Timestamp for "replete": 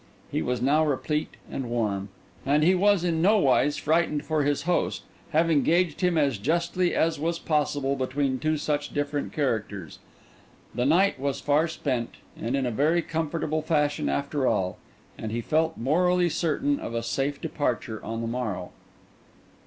0.83-1.35